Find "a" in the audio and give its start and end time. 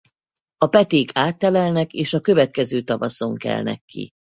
0.57-0.67, 2.13-2.19